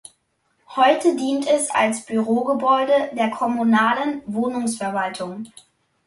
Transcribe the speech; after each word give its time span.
Heute 0.75 1.15
dient 1.15 1.45
es 1.47 1.69
als 1.69 2.07
Bürogebäude 2.07 3.11
der 3.15 3.29
Kommunalen 3.29 4.23
Wohnungsverwaltung. 4.25 5.51